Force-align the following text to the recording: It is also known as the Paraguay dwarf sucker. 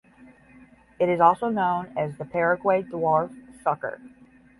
It 0.97 1.09
is 1.09 1.21
also 1.21 1.49
known 1.49 1.95
as 1.95 2.17
the 2.17 2.25
Paraguay 2.25 2.81
dwarf 2.81 3.31
sucker. 3.63 4.01